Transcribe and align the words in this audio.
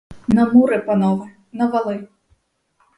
На 0.37 0.45
мури, 0.53 0.79
панове, 0.87 1.31
на 1.53 1.67
вали! 1.69 2.07